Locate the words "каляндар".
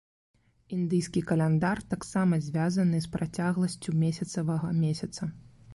1.31-1.81